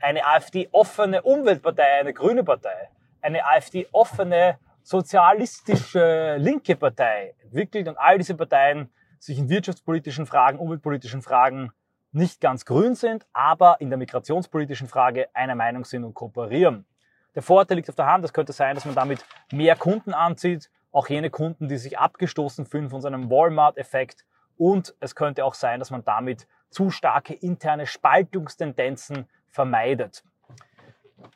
eine 0.00 0.26
AfD-offene 0.26 1.22
Umweltpartei, 1.22 2.00
eine 2.00 2.12
grüne 2.12 2.44
Partei, 2.44 2.90
eine 3.20 3.44
AfD-offene, 3.44 4.58
sozialistische, 4.82 6.36
linke 6.38 6.76
Partei 6.76 7.34
entwickelt 7.42 7.88
und 7.88 7.98
all 7.98 8.18
diese 8.18 8.34
Parteien 8.34 8.90
sich 9.18 9.38
in 9.38 9.48
wirtschaftspolitischen 9.48 10.26
Fragen, 10.26 10.58
umweltpolitischen 10.58 11.22
Fragen 11.22 11.72
nicht 12.12 12.40
ganz 12.40 12.64
grün 12.64 12.94
sind, 12.94 13.26
aber 13.32 13.80
in 13.80 13.90
der 13.90 13.98
migrationspolitischen 13.98 14.88
Frage 14.88 15.28
einer 15.34 15.54
Meinung 15.54 15.84
sind 15.84 16.04
und 16.04 16.14
kooperieren. 16.14 16.86
Der 17.34 17.42
Vorteil 17.42 17.76
liegt 17.76 17.88
auf 17.88 17.94
der 17.94 18.06
Hand, 18.06 18.24
es 18.24 18.32
könnte 18.32 18.52
sein, 18.52 18.74
dass 18.74 18.84
man 18.84 18.94
damit 18.94 19.24
mehr 19.52 19.76
Kunden 19.76 20.12
anzieht, 20.12 20.70
auch 20.90 21.08
jene 21.08 21.30
Kunden, 21.30 21.68
die 21.68 21.76
sich 21.76 21.98
abgestoßen 21.98 22.66
fühlen 22.66 22.90
von 22.90 23.00
so 23.00 23.06
einem 23.06 23.30
Walmart-Effekt. 23.30 24.24
Und 24.56 24.94
es 24.98 25.14
könnte 25.14 25.44
auch 25.44 25.54
sein, 25.54 25.78
dass 25.78 25.90
man 25.90 26.04
damit 26.04 26.48
zu 26.70 26.90
starke 26.90 27.34
interne 27.34 27.86
Spaltungstendenzen 27.86 29.28
vermeidet. 29.50 30.22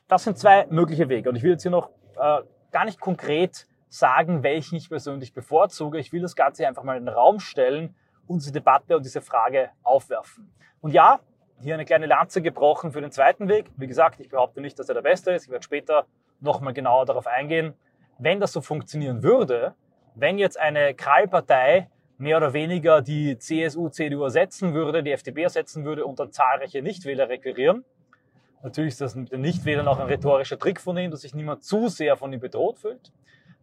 Das 0.08 0.24
sind 0.24 0.38
zwei 0.38 0.66
mögliche 0.70 1.08
Wege. 1.08 1.28
Und 1.28 1.36
ich 1.36 1.42
will 1.42 1.52
jetzt 1.52 1.62
hier 1.62 1.70
noch 1.70 1.90
äh, 2.16 2.42
gar 2.70 2.84
nicht 2.84 3.00
konkret 3.00 3.66
sagen, 3.88 4.42
welchen 4.42 4.76
ich 4.76 4.88
persönlich 4.88 5.32
bevorzuge. 5.32 5.98
Ich 5.98 6.12
will 6.12 6.22
das 6.22 6.34
Ganze 6.34 6.66
einfach 6.66 6.82
mal 6.82 6.96
in 6.96 7.06
den 7.06 7.14
Raum 7.14 7.38
stellen 7.38 7.94
und 8.26 8.40
diese 8.40 8.52
Debatte 8.52 8.96
und 8.96 9.04
diese 9.04 9.20
Frage 9.20 9.70
aufwerfen. 9.82 10.52
Und 10.80 10.92
ja, 10.92 11.20
hier 11.60 11.74
eine 11.74 11.84
kleine 11.84 12.06
Lanze 12.06 12.42
gebrochen 12.42 12.92
für 12.92 13.00
den 13.00 13.12
zweiten 13.12 13.48
Weg. 13.48 13.70
Wie 13.76 13.86
gesagt, 13.86 14.20
ich 14.20 14.28
behaupte 14.28 14.60
nicht, 14.60 14.78
dass 14.78 14.88
er 14.88 14.94
der 14.94 15.02
beste 15.02 15.32
ist. 15.32 15.44
Ich 15.44 15.50
werde 15.50 15.62
später 15.62 16.06
nochmal 16.40 16.74
genauer 16.74 17.06
darauf 17.06 17.26
eingehen. 17.26 17.74
Wenn 18.18 18.40
das 18.40 18.52
so 18.52 18.60
funktionieren 18.60 19.22
würde, 19.22 19.74
wenn 20.14 20.38
jetzt 20.38 20.58
eine 20.58 20.94
Krallpartei 20.94 21.88
mehr 22.18 22.36
oder 22.36 22.52
weniger 22.52 23.02
die 23.02 23.38
CSU, 23.38 23.88
CDU 23.88 24.24
ersetzen 24.24 24.74
würde, 24.74 25.02
die 25.02 25.12
FDP 25.12 25.42
ersetzen 25.42 25.84
würde 25.84 26.04
und 26.04 26.20
dann 26.20 26.32
zahlreiche 26.32 26.82
Nichtwähler 26.82 27.28
requirieren, 27.28 27.84
natürlich 28.64 28.94
ist 28.94 29.00
das 29.00 29.14
mit 29.14 29.30
den 29.30 29.42
Nichtwählern 29.42 29.86
auch 29.86 30.00
ein 30.00 30.06
rhetorischer 30.06 30.58
Trick 30.58 30.80
von 30.80 30.96
ihm, 30.96 31.10
dass 31.10 31.20
sich 31.20 31.34
niemand 31.34 31.62
zu 31.62 31.88
sehr 31.88 32.16
von 32.16 32.32
ihm 32.32 32.40
bedroht 32.40 32.78
fühlt. 32.78 33.12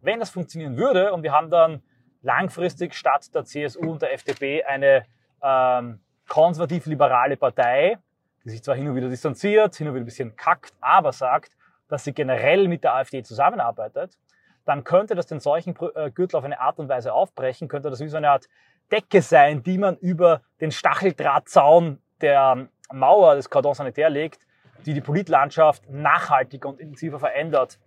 Wenn 0.00 0.20
das 0.20 0.30
funktionieren 0.30 0.76
würde 0.76 1.12
und 1.12 1.22
wir 1.22 1.32
haben 1.32 1.50
dann 1.50 1.82
langfristig 2.22 2.94
statt 2.94 3.34
der 3.34 3.44
CSU 3.44 3.90
und 3.90 4.02
der 4.02 4.14
FDP 4.14 4.62
eine 4.64 5.04
ähm, 5.42 6.00
konservativ-liberale 6.28 7.36
Partei, 7.36 7.98
die 8.44 8.50
sich 8.50 8.62
zwar 8.62 8.76
hin 8.76 8.88
und 8.88 8.96
wieder 8.96 9.08
distanziert, 9.08 9.74
hin 9.76 9.88
und 9.88 9.94
wieder 9.94 10.02
ein 10.02 10.06
bisschen 10.06 10.36
kackt, 10.36 10.72
aber 10.80 11.12
sagt, 11.12 11.56
dass 11.88 12.04
sie 12.04 12.12
generell 12.12 12.68
mit 12.68 12.84
der 12.84 12.94
AfD 12.94 13.22
zusammenarbeitet, 13.22 14.16
dann 14.64 14.84
könnte 14.84 15.14
das 15.14 15.26
den 15.26 15.40
solchen 15.40 15.74
äh, 15.94 16.10
Gürtel 16.10 16.36
auf 16.36 16.44
eine 16.44 16.60
Art 16.60 16.78
und 16.78 16.88
Weise 16.88 17.12
aufbrechen, 17.12 17.68
könnte 17.68 17.90
das 17.90 18.00
wie 18.00 18.08
so 18.08 18.16
eine 18.16 18.30
Art 18.30 18.48
Decke 18.90 19.20
sein, 19.20 19.62
die 19.62 19.78
man 19.78 19.96
über 19.96 20.42
den 20.60 20.70
Stacheldrahtzaun 20.70 22.00
der 22.20 22.68
Mauer 22.92 23.34
des 23.34 23.50
Cordon 23.50 23.74
Sanitaire 23.74 24.10
legt, 24.10 24.46
die 24.86 24.94
die 24.94 25.00
Politlandschaft 25.00 25.88
nachhaltiger 25.90 26.68
und 26.68 26.80
intensiver 26.80 27.18
verändert, 27.18 27.78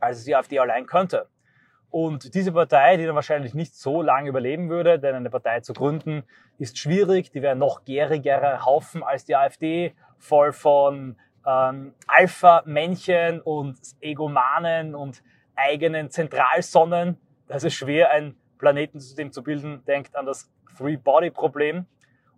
als 0.00 0.18
es 0.18 0.24
die 0.24 0.34
AfD 0.34 0.58
allein 0.58 0.86
könnte. 0.86 1.28
Und 1.90 2.34
diese 2.34 2.52
Partei, 2.52 2.96
die 2.96 3.06
dann 3.06 3.14
wahrscheinlich 3.14 3.54
nicht 3.54 3.74
so 3.74 4.02
lange 4.02 4.28
überleben 4.28 4.68
würde, 4.68 4.98
denn 4.98 5.14
eine 5.14 5.30
Partei 5.30 5.60
zu 5.60 5.72
gründen 5.72 6.24
ist 6.58 6.76
schwierig, 6.76 7.30
die 7.30 7.40
wäre 7.40 7.56
noch 7.56 7.84
gärigerer 7.84 8.64
Haufen 8.66 9.02
als 9.02 9.24
die 9.24 9.36
AfD, 9.36 9.94
voll 10.18 10.52
von 10.52 11.16
ähm, 11.46 11.94
Alpha-Männchen 12.06 13.40
und 13.40 13.78
Egomanen 14.00 14.94
und 14.94 15.22
eigenen 15.56 16.10
Zentralsonnen. 16.10 17.16
Das 17.46 17.64
ist 17.64 17.74
schwer, 17.74 18.10
ein 18.10 18.36
Planetensystem 18.58 19.32
zu 19.32 19.42
bilden. 19.42 19.82
Denkt 19.86 20.14
an 20.14 20.26
das 20.26 20.50
Three-Body-Problem. 20.76 21.86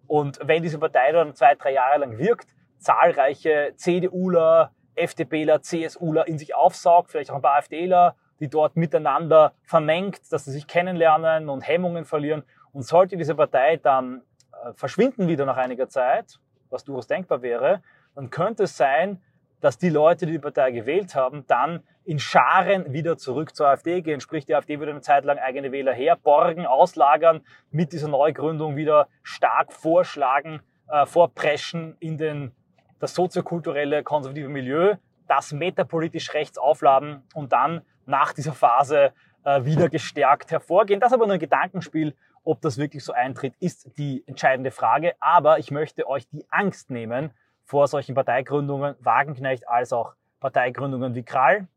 Und 0.06 0.38
wenn 0.42 0.62
diese 0.62 0.78
Partei 0.78 1.12
dann 1.12 1.34
zwei, 1.34 1.54
drei 1.54 1.72
Jahre 1.72 1.98
lang 1.98 2.18
wirkt, 2.18 2.54
zahlreiche 2.80 3.74
CDUler, 3.76 4.72
FDPler, 4.94 5.62
CSUler 5.62 6.26
in 6.26 6.38
sich 6.38 6.54
aufsaugt, 6.54 7.10
vielleicht 7.10 7.30
auch 7.30 7.36
ein 7.36 7.42
paar 7.42 7.56
AfDler, 7.56 8.16
die 8.40 8.48
dort 8.48 8.76
miteinander 8.76 9.52
vermengt, 9.62 10.20
dass 10.32 10.46
sie 10.46 10.52
sich 10.52 10.66
kennenlernen 10.66 11.48
und 11.48 11.66
Hemmungen 11.66 12.04
verlieren. 12.04 12.42
Und 12.72 12.82
sollte 12.82 13.16
diese 13.16 13.34
Partei 13.34 13.76
dann 13.76 14.22
äh, 14.52 14.72
verschwinden 14.74 15.28
wieder 15.28 15.44
nach 15.44 15.56
einiger 15.56 15.88
Zeit, 15.88 16.38
was 16.70 16.84
durchaus 16.84 17.06
denkbar 17.06 17.42
wäre, 17.42 17.82
dann 18.14 18.30
könnte 18.30 18.64
es 18.64 18.76
sein, 18.76 19.22
dass 19.60 19.76
die 19.76 19.90
Leute, 19.90 20.26
die 20.26 20.32
die 20.32 20.38
Partei 20.38 20.70
gewählt 20.70 21.14
haben, 21.14 21.44
dann 21.46 21.82
in 22.04 22.18
Scharen 22.18 22.92
wieder 22.92 23.18
zurück 23.18 23.54
zur 23.54 23.68
AfD 23.68 24.00
gehen. 24.00 24.20
Sprich, 24.20 24.46
die 24.46 24.54
AfD 24.54 24.78
würde 24.78 24.92
eine 24.92 25.02
Zeit 25.02 25.24
lang 25.24 25.38
eigene 25.38 25.70
Wähler 25.70 25.92
herborgen, 25.92 26.66
auslagern, 26.66 27.42
mit 27.70 27.92
dieser 27.92 28.08
Neugründung 28.08 28.76
wieder 28.76 29.08
stark 29.22 29.72
vorschlagen, 29.72 30.62
äh, 30.88 31.04
vorpreschen 31.04 31.96
in 32.00 32.16
den, 32.16 32.52
das 33.00 33.14
soziokulturelle 33.14 34.04
konservative 34.04 34.48
Milieu, 34.48 34.94
das 35.26 35.52
metapolitisch 35.52 36.32
rechts 36.34 36.58
aufladen 36.58 37.22
und 37.34 37.52
dann 37.52 37.82
nach 38.06 38.32
dieser 38.32 38.52
Phase 38.52 39.12
äh, 39.44 39.64
wieder 39.64 39.88
gestärkt 39.88 40.50
hervorgehen. 40.50 41.00
Das 41.00 41.10
ist 41.10 41.14
aber 41.14 41.26
nur 41.26 41.34
ein 41.34 41.40
Gedankenspiel. 41.40 42.14
Ob 42.44 42.60
das 42.60 42.78
wirklich 42.78 43.04
so 43.04 43.12
eintritt, 43.12 43.54
ist 43.60 43.98
die 43.98 44.24
entscheidende 44.26 44.70
Frage. 44.70 45.14
Aber 45.20 45.58
ich 45.58 45.70
möchte 45.70 46.08
euch 46.08 46.28
die 46.28 46.46
Angst 46.50 46.90
nehmen 46.90 47.32
vor 47.64 47.86
solchen 47.86 48.14
Parteigründungen, 48.14 48.96
Wagenknecht 49.00 49.68
als 49.68 49.92
auch 49.92 50.14
Parteigründungen 50.40 51.14
wie 51.14 51.22
Krall. 51.22 51.68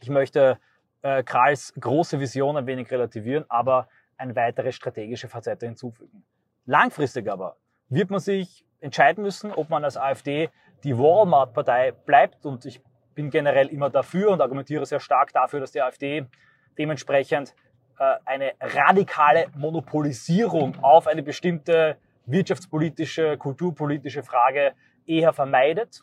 Ich 0.00 0.10
möchte 0.10 0.58
äh, 1.02 1.22
Kralls 1.22 1.72
große 1.78 2.20
Vision 2.20 2.56
ein 2.56 2.66
wenig 2.66 2.90
relativieren, 2.90 3.44
aber 3.48 3.88
eine 4.16 4.36
weitere 4.36 4.72
strategische 4.72 5.28
Facette 5.28 5.66
hinzufügen. 5.66 6.24
Langfristig 6.66 7.30
aber 7.30 7.56
wird 7.88 8.10
man 8.10 8.20
sich 8.20 8.64
entscheiden 8.84 9.24
müssen, 9.24 9.50
ob 9.50 9.70
man 9.70 9.82
als 9.82 9.96
AfD 9.96 10.50
die 10.84 10.96
Walmart-Partei 10.96 11.92
bleibt. 11.92 12.44
Und 12.44 12.66
ich 12.66 12.80
bin 13.14 13.30
generell 13.30 13.68
immer 13.68 13.90
dafür 13.90 14.30
und 14.30 14.40
argumentiere 14.40 14.84
sehr 14.84 15.00
stark 15.00 15.32
dafür, 15.32 15.60
dass 15.60 15.72
die 15.72 15.80
AfD 15.80 16.26
dementsprechend 16.76 17.54
äh, 17.98 18.16
eine 18.24 18.52
radikale 18.60 19.46
Monopolisierung 19.56 20.76
auf 20.82 21.06
eine 21.06 21.22
bestimmte 21.22 21.96
wirtschaftspolitische, 22.26 23.38
kulturpolitische 23.38 24.22
Frage 24.22 24.74
eher 25.06 25.32
vermeidet, 25.32 26.02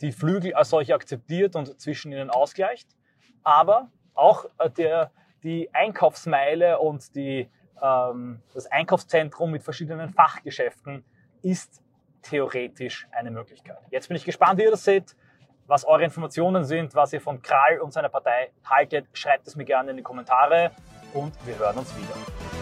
die 0.00 0.12
Flügel 0.12 0.54
als 0.54 0.70
solche 0.70 0.94
akzeptiert 0.94 1.54
und 1.54 1.80
zwischen 1.80 2.12
ihnen 2.12 2.30
ausgleicht, 2.30 2.88
aber 3.44 3.90
auch 4.14 4.46
äh, 4.58 4.70
der, 4.70 5.10
die 5.42 5.72
Einkaufsmeile 5.72 6.78
und 6.78 7.14
die, 7.14 7.48
ähm, 7.80 8.40
das 8.54 8.66
Einkaufszentrum 8.66 9.50
mit 9.50 9.62
verschiedenen 9.62 10.10
Fachgeschäften 10.10 11.04
ist 11.42 11.82
theoretisch 12.22 13.06
eine 13.12 13.30
Möglichkeit. 13.30 13.78
Jetzt 13.90 14.08
bin 14.08 14.16
ich 14.16 14.24
gespannt, 14.24 14.58
wie 14.58 14.64
ihr 14.64 14.70
das 14.70 14.84
seht 14.84 15.14
was 15.66 15.84
eure 15.84 16.04
Informationen 16.04 16.64
sind, 16.64 16.94
was 16.94 17.12
ihr 17.12 17.20
von 17.20 17.40
Krall 17.40 17.80
und 17.80 17.92
seiner 17.92 18.08
Partei 18.08 18.50
haltet, 18.64 19.06
schreibt 19.12 19.46
es 19.46 19.56
mir 19.56 19.64
gerne 19.64 19.92
in 19.92 19.96
die 19.96 20.02
Kommentare 20.02 20.70
und 21.14 21.34
wir 21.46 21.58
hören 21.58 21.78
uns 21.78 21.96
wieder. 21.96 22.61